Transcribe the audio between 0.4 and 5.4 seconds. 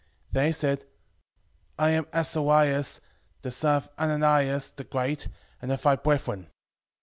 he said, I am Azarias, the son of Ananias the great,